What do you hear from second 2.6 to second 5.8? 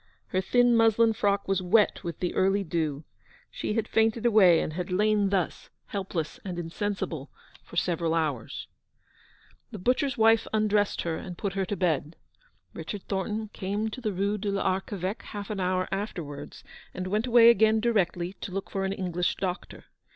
dew. She had fainted away, and had lain thus,